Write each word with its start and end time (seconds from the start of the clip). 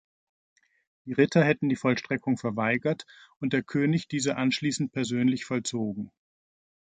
Die 1.05 1.13
Ritter 1.13 1.45
hätten 1.45 1.69
die 1.69 1.75
Vollstreckung 1.75 2.35
verweigert 2.35 3.05
und 3.39 3.53
der 3.53 3.61
König 3.61 4.07
diese 4.07 4.35
anschließend 4.35 4.91
persönlich 4.93 5.45
vollzogen. 5.45 6.11